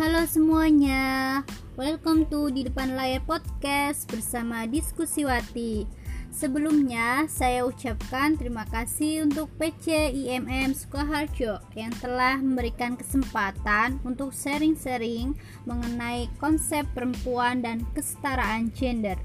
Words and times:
Halo 0.00 0.24
semuanya, 0.24 1.44
welcome 1.76 2.24
to 2.32 2.48
di 2.48 2.64
depan 2.64 2.96
layar 2.96 3.20
podcast 3.28 4.08
bersama 4.08 4.64
Diskusi 4.64 5.28
Wati. 5.28 5.84
Sebelumnya, 6.32 7.28
saya 7.28 7.68
ucapkan 7.68 8.32
terima 8.32 8.64
kasih 8.64 9.28
untuk 9.28 9.52
PC 9.60 10.08
IMM 10.08 10.72
Sukoharjo 10.72 11.60
yang 11.76 11.92
telah 12.00 12.40
memberikan 12.40 12.96
kesempatan 12.96 14.00
untuk 14.00 14.32
sharing-sharing 14.32 15.36
mengenai 15.68 16.32
konsep 16.40 16.88
perempuan 16.96 17.60
dan 17.60 17.84
kesetaraan 17.92 18.72
gender. 18.72 19.20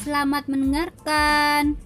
Selamat 0.00 0.48
mendengarkan. 0.48 1.76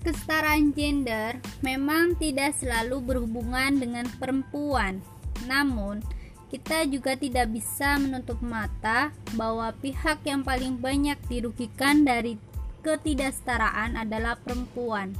Kesetaraan 0.00 0.72
gender 0.72 1.44
memang 1.60 2.16
tidak 2.16 2.56
selalu 2.56 3.04
berhubungan 3.04 3.76
dengan 3.76 4.08
perempuan. 4.16 5.04
Namun, 5.44 6.00
kita 6.48 6.88
juga 6.88 7.12
tidak 7.12 7.52
bisa 7.52 8.00
menutup 8.00 8.40
mata 8.40 9.12
bahwa 9.36 9.68
pihak 9.84 10.24
yang 10.24 10.40
paling 10.40 10.80
banyak 10.80 11.20
dirugikan 11.28 12.08
dari 12.08 12.40
ketidaksetaraan 12.80 14.00
adalah 14.00 14.40
perempuan. 14.40 15.12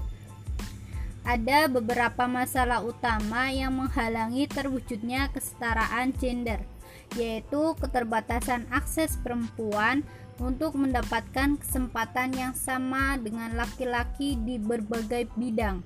Ada 1.28 1.68
beberapa 1.68 2.24
masalah 2.24 2.80
utama 2.80 3.52
yang 3.52 3.76
menghalangi 3.76 4.48
terwujudnya 4.48 5.28
kesetaraan 5.28 6.16
gender, 6.16 6.64
yaitu 7.20 7.76
keterbatasan 7.76 8.64
akses 8.72 9.20
perempuan 9.20 10.00
untuk 10.40 10.80
mendapatkan 10.80 11.60
kesempatan 11.60 12.32
yang 12.32 12.54
sama 12.56 13.20
dengan 13.20 13.52
laki-laki 13.60 14.40
di 14.40 14.56
berbagai 14.56 15.28
bidang. 15.36 15.84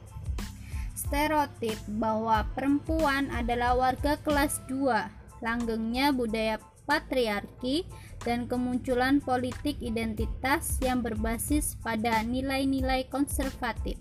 Stereotip 0.94 1.80
bahwa 1.98 2.46
perempuan 2.54 3.26
adalah 3.34 3.74
warga 3.74 4.14
kelas 4.22 4.62
2, 4.70 5.21
langgengnya 5.42 6.14
budaya 6.14 6.56
patriarki 6.86 7.84
dan 8.22 8.46
kemunculan 8.46 9.18
politik 9.18 9.76
identitas 9.82 10.78
yang 10.78 11.02
berbasis 11.02 11.74
pada 11.82 12.22
nilai-nilai 12.22 13.10
konservatif 13.10 13.98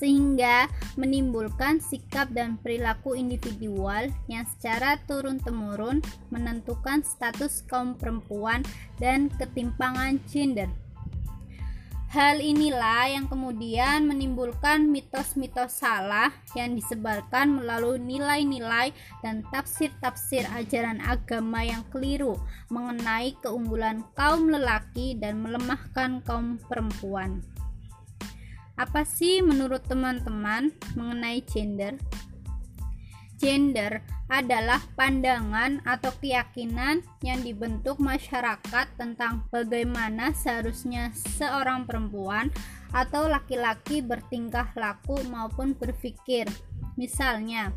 sehingga 0.00 0.64
menimbulkan 0.96 1.76
sikap 1.76 2.32
dan 2.32 2.56
perilaku 2.64 3.12
individual 3.12 4.08
yang 4.32 4.48
secara 4.56 4.96
turun-temurun 5.04 6.00
menentukan 6.32 7.04
status 7.04 7.68
kaum 7.68 7.92
perempuan 8.00 8.64
dan 8.96 9.28
ketimpangan 9.36 10.16
gender. 10.24 10.72
Hal 12.10 12.42
inilah 12.42 13.06
yang 13.06 13.30
kemudian 13.30 14.10
menimbulkan 14.10 14.90
mitos-mitos 14.90 15.78
salah 15.78 16.34
yang 16.58 16.74
disebarkan 16.74 17.62
melalui 17.62 18.02
nilai-nilai 18.02 18.90
dan 19.22 19.46
tafsir-tafsir 19.54 20.42
ajaran 20.50 20.98
agama 21.06 21.62
yang 21.62 21.86
keliru 21.94 22.34
mengenai 22.66 23.38
keunggulan 23.38 24.02
kaum 24.18 24.50
lelaki 24.50 25.14
dan 25.22 25.38
melemahkan 25.38 26.18
kaum 26.26 26.58
perempuan. 26.66 27.46
Apa 28.74 29.06
sih 29.06 29.38
menurut 29.38 29.86
teman-teman 29.86 30.74
mengenai 30.98 31.46
gender? 31.46 31.94
Gender 33.38 34.02
adalah 34.30 34.78
pandangan 34.94 35.82
atau 35.82 36.14
keyakinan 36.22 37.02
yang 37.26 37.42
dibentuk 37.42 37.98
masyarakat 37.98 38.86
tentang 38.94 39.42
bagaimana 39.50 40.30
seharusnya 40.30 41.10
seorang 41.12 41.82
perempuan 41.82 42.54
atau 42.94 43.26
laki-laki 43.26 43.98
bertingkah 43.98 44.70
laku 44.78 45.18
maupun 45.26 45.74
berpikir. 45.74 46.46
Misalnya, 46.94 47.74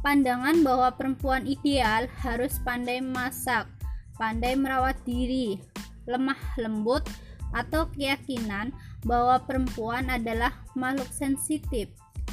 pandangan 0.00 0.64
bahwa 0.64 0.88
perempuan 0.96 1.44
ideal 1.44 2.08
harus 2.24 2.56
pandai 2.64 3.04
masak, 3.04 3.68
pandai 4.16 4.56
merawat 4.56 4.96
diri, 5.04 5.60
lemah 6.08 6.40
lembut, 6.56 7.04
atau 7.52 7.88
keyakinan 7.92 8.72
bahwa 9.04 9.38
perempuan 9.44 10.08
adalah 10.08 10.56
makhluk 10.72 11.08
sensitif, 11.12 11.88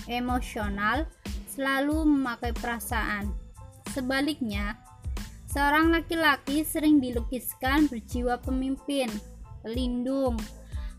emosional, 0.07 1.07
selalu 1.53 2.01
memakai 2.09 2.49
perasaan. 2.57 3.29
Sebaliknya, 3.93 4.81
seorang 5.53 5.93
laki-laki 5.93 6.65
sering 6.65 6.97
dilukiskan 6.97 7.85
berjiwa 7.85 8.41
pemimpin, 8.41 9.13
pelindung, 9.61 10.41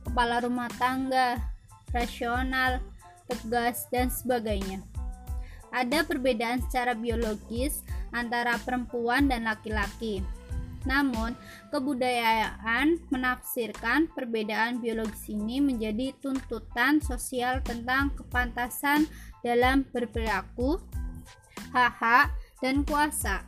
kepala 0.07 0.39
rumah 0.47 0.71
tangga, 0.79 1.43
rasional, 1.91 2.79
tegas, 3.27 3.91
dan 3.91 4.15
sebagainya. 4.15 4.79
Ada 5.75 6.07
perbedaan 6.07 6.63
secara 6.63 6.95
biologis 6.95 7.83
antara 8.15 8.55
perempuan 8.63 9.27
dan 9.27 9.51
laki-laki. 9.51 10.23
Namun, 10.85 11.33
kebudayaan 11.73 13.01
menafsirkan 13.09 14.13
perbedaan 14.13 14.85
biologis 14.85 15.33
ini 15.33 15.61
menjadi 15.65 16.13
tuntutan 16.21 17.01
sosial 17.01 17.65
tentang 17.65 18.13
kepantasan 18.13 19.09
dalam 19.41 19.89
berperilaku, 19.89 20.81
hak-hak, 21.73 22.33
dan 22.61 22.85
kuasa. 22.85 23.45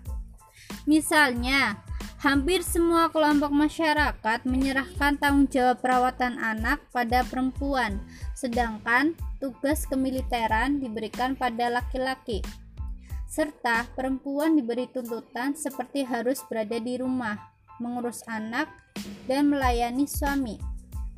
Misalnya, 0.88 1.80
hampir 2.20 2.64
semua 2.64 3.12
kelompok 3.12 3.52
masyarakat 3.52 4.44
menyerahkan 4.48 5.20
tanggung 5.20 5.48
jawab 5.52 5.78
perawatan 5.84 6.40
anak 6.40 6.80
pada 6.90 7.22
perempuan, 7.28 8.00
sedangkan 8.32 9.12
tugas 9.38 9.84
kemiliteran 9.86 10.80
diberikan 10.80 11.36
pada 11.36 11.68
laki-laki. 11.68 12.40
Serta 13.36 13.84
perempuan 13.92 14.56
diberi 14.56 14.88
tuntutan 14.88 15.52
seperti 15.52 16.08
harus 16.08 16.40
berada 16.48 16.80
di 16.80 16.96
rumah, 16.96 17.36
mengurus 17.76 18.24
anak, 18.24 18.72
dan 19.28 19.52
melayani 19.52 20.08
suami. 20.08 20.56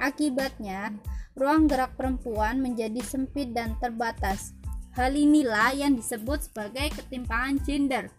Akibatnya, 0.03 0.91
ruang 1.39 1.71
gerak 1.71 1.95
perempuan 1.95 2.59
menjadi 2.59 2.99
sempit 3.07 3.55
dan 3.55 3.79
terbatas, 3.79 4.59
Hal 4.99 5.15
inilah 5.15 5.79
yang 5.79 5.95
disebut 5.95 6.51
sebagai 6.51 6.91
ketimpangan 6.91 7.63
gender. 7.63 8.11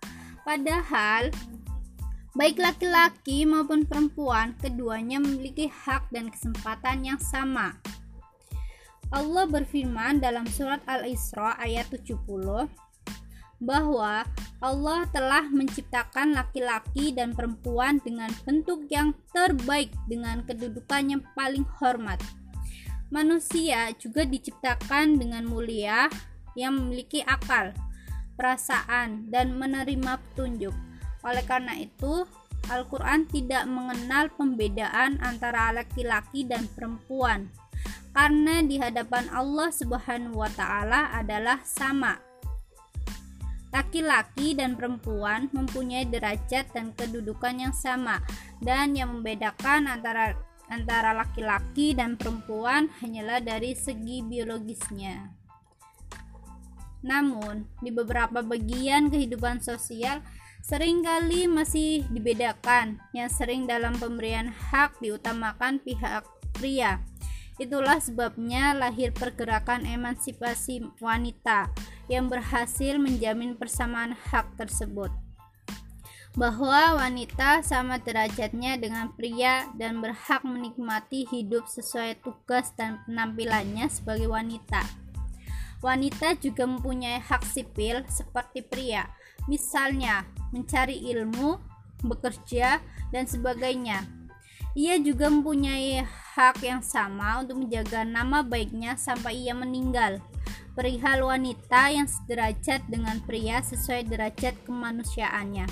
Padahal 0.48 1.28
baik 2.40 2.56
laki-laki 2.56 3.44
maupun 3.44 3.84
perempuan 3.84 4.56
keduanya 4.64 5.20
memiliki 5.20 5.68
hak 5.68 6.08
dan 6.08 6.32
kesempatan 6.32 7.04
yang 7.04 7.20
sama. 7.20 7.76
Allah 9.12 9.44
berfirman 9.44 10.24
dalam 10.24 10.48
surat 10.48 10.80
Al-Isra 10.88 11.60
ayat 11.60 11.92
70 11.92 12.72
bahwa 13.60 14.24
Allah 14.60 15.08
telah 15.16 15.48
menciptakan 15.48 16.36
laki-laki 16.36 17.16
dan 17.16 17.32
perempuan 17.32 18.00
dengan 18.04 18.28
bentuk 18.44 18.88
yang 18.92 19.16
terbaik 19.32 19.92
dengan 20.12 20.44
kedudukan 20.44 21.16
yang 21.16 21.24
paling 21.36 21.64
hormat. 21.80 22.20
Manusia 23.10 23.90
juga 23.96 24.28
diciptakan 24.28 25.16
dengan 25.16 25.48
mulia, 25.48 26.12
yang 26.60 26.76
memiliki 26.76 27.24
akal, 27.24 27.72
perasaan, 28.36 29.32
dan 29.32 29.56
menerima 29.56 30.20
petunjuk. 30.20 30.76
Oleh 31.24 31.44
karena 31.48 31.80
itu, 31.80 32.28
Al-Quran 32.68 33.26
tidak 33.32 33.66
mengenal 33.66 34.30
pembedaan 34.36 35.18
antara 35.24 35.72
laki-laki 35.72 36.46
dan 36.46 36.68
perempuan, 36.76 37.48
karena 38.14 38.62
di 38.62 38.78
hadapan 38.78 39.26
Allah 39.32 39.72
Subhanahu 39.72 40.38
wa 40.38 40.52
Ta'ala 40.52 41.16
adalah 41.16 41.64
sama. 41.64 42.29
Laki-laki 43.70 44.58
dan 44.58 44.74
perempuan 44.74 45.46
mempunyai 45.54 46.10
derajat 46.10 46.74
dan 46.74 46.90
kedudukan 46.98 47.70
yang 47.70 47.76
sama, 47.76 48.18
dan 48.58 48.98
yang 48.98 49.14
membedakan 49.14 49.86
antara 49.86 50.34
antara 50.70 51.14
laki-laki 51.18 51.98
dan 51.98 52.18
perempuan 52.18 52.90
hanyalah 53.02 53.42
dari 53.42 53.74
segi 53.74 54.22
biologisnya. 54.26 55.34
Namun, 57.06 57.66
di 57.80 57.90
beberapa 57.90 58.44
bagian 58.44 59.10
kehidupan 59.10 59.62
sosial 59.66 60.22
sering 60.60 61.02
kali 61.02 61.48
masih 61.48 62.06
dibedakan 62.12 63.00
yang 63.16 63.32
sering 63.32 63.66
dalam 63.66 63.96
pemberian 63.98 64.52
hak 64.52 65.00
diutamakan 65.00 65.80
pihak 65.82 66.28
pria. 66.54 67.00
Itulah 67.60 68.00
sebabnya 68.00 68.72
lahir 68.72 69.12
pergerakan 69.12 69.84
emansipasi 69.84 70.84
wanita 71.04 71.72
yang 72.10 72.28
berhasil 72.28 72.98
menjamin 72.98 73.54
persamaan 73.54 74.18
hak 74.18 74.58
tersebut. 74.58 75.14
Bahwa 76.34 76.98
wanita 76.98 77.62
sama 77.62 78.02
derajatnya 78.02 78.78
dengan 78.82 79.14
pria 79.14 79.70
dan 79.78 80.02
berhak 80.02 80.42
menikmati 80.42 81.30
hidup 81.30 81.70
sesuai 81.70 82.22
tugas 82.26 82.74
dan 82.74 83.02
penampilannya 83.06 83.86
sebagai 83.88 84.30
wanita. 84.30 84.82
Wanita 85.80 86.36
juga 86.42 86.68
mempunyai 86.68 87.24
hak 87.24 87.46
sipil 87.48 88.04
seperti 88.12 88.66
pria, 88.66 89.08
misalnya 89.48 90.28
mencari 90.52 91.00
ilmu, 91.16 91.56
bekerja, 92.04 92.84
dan 93.16 93.24
sebagainya. 93.26 94.04
Ia 94.78 95.02
juga 95.02 95.32
mempunyai 95.34 96.04
hak 96.38 96.62
yang 96.62 96.86
sama 96.86 97.42
untuk 97.42 97.64
menjaga 97.64 98.06
nama 98.06 98.46
baiknya 98.46 98.96
sampai 99.00 99.40
ia 99.40 99.56
meninggal. 99.58 100.22
Perihal 100.80 101.28
wanita 101.28 101.92
yang 101.92 102.08
sederajat 102.08 102.88
dengan 102.88 103.20
pria 103.28 103.60
sesuai 103.60 104.08
derajat 104.08 104.56
kemanusiaannya 104.64 105.68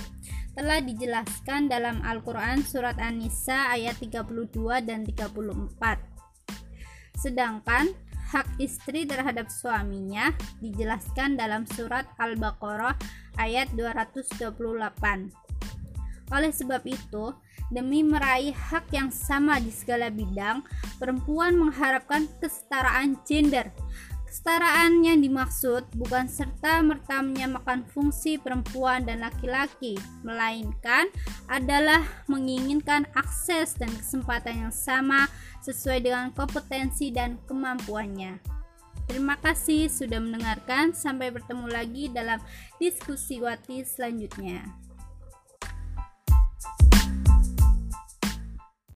telah 0.51 0.83
dijelaskan 0.83 1.71
dalam 1.71 2.03
Al-Quran 2.03 2.59
Surat 2.67 2.99
An-Nisa 2.99 3.71
ayat 3.71 3.95
32 4.03 4.27
dan 4.83 5.07
34 5.07 7.23
sedangkan 7.23 7.95
hak 8.35 8.59
istri 8.59 9.07
terhadap 9.07 9.47
suaminya 9.47 10.35
dijelaskan 10.59 11.39
dalam 11.39 11.63
surat 11.63 12.03
Al-Baqarah 12.19 12.99
ayat 13.39 13.71
228 13.79 15.47
oleh 16.27 16.51
sebab 16.51 16.83
itu, 16.83 17.31
demi 17.71 18.03
meraih 18.03 18.51
hak 18.51 18.91
yang 18.91 19.07
sama 19.07 19.63
di 19.63 19.71
segala 19.71 20.11
bidang, 20.11 20.59
perempuan 20.99 21.55
mengharapkan 21.55 22.27
kesetaraan 22.43 23.15
gender. 23.23 23.71
Kesetaraan 24.27 25.07
yang 25.07 25.23
dimaksud 25.23 25.87
bukan 25.95 26.27
serta-merta 26.27 27.23
menyamakan 27.23 27.87
fungsi 27.87 28.35
perempuan 28.35 29.07
dan 29.07 29.23
laki-laki, 29.23 29.95
melainkan 30.19 31.07
adalah 31.47 32.03
menginginkan 32.27 33.07
akses 33.15 33.79
dan 33.79 33.87
kesempatan 33.87 34.67
yang 34.67 34.73
sama 34.75 35.31
sesuai 35.63 36.03
dengan 36.03 36.35
kompetensi 36.35 37.07
dan 37.07 37.39
kemampuannya. 37.47 38.57
Terima 39.07 39.39
kasih 39.39 39.87
sudah 39.87 40.19
mendengarkan. 40.19 40.91
Sampai 40.91 41.31
bertemu 41.31 41.71
lagi 41.71 42.11
dalam 42.11 42.43
diskusi 42.75 43.39
Wati 43.39 43.87
selanjutnya. 43.87 44.86